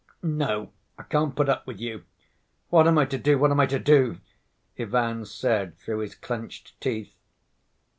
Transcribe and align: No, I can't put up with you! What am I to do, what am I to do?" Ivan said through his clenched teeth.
No, 0.23 0.71
I 0.97 1.03
can't 1.03 1.35
put 1.35 1.47
up 1.47 1.67
with 1.67 1.79
you! 1.79 2.05
What 2.71 2.87
am 2.87 2.97
I 2.97 3.05
to 3.05 3.19
do, 3.19 3.37
what 3.37 3.51
am 3.51 3.59
I 3.59 3.67
to 3.67 3.77
do?" 3.77 4.17
Ivan 4.79 5.27
said 5.27 5.77
through 5.77 5.99
his 5.99 6.15
clenched 6.15 6.81
teeth. 6.81 7.13